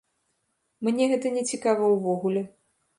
Мне 0.89 1.03
гэта 1.13 1.27
нецікава 1.37 1.95
ўвогуле. 1.95 2.47